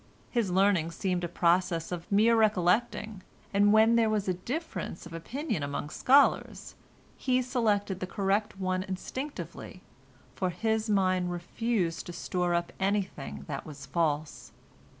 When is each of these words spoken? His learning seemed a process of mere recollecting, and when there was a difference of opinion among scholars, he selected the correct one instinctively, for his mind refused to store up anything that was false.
His 0.31 0.49
learning 0.49 0.89
seemed 0.89 1.23
a 1.23 1.27
process 1.27 1.91
of 1.91 2.11
mere 2.11 2.35
recollecting, 2.35 3.21
and 3.53 3.71
when 3.71 3.95
there 3.95 4.09
was 4.09 4.27
a 4.27 4.33
difference 4.33 5.05
of 5.05 5.13
opinion 5.13 5.61
among 5.61 5.91
scholars, 5.91 6.73
he 7.17 7.39
selected 7.43 7.99
the 7.99 8.07
correct 8.07 8.57
one 8.57 8.81
instinctively, 8.81 9.83
for 10.33 10.49
his 10.49 10.89
mind 10.89 11.31
refused 11.31 12.07
to 12.07 12.13
store 12.13 12.55
up 12.55 12.73
anything 12.79 13.43
that 13.47 13.63
was 13.63 13.85
false. 13.85 14.51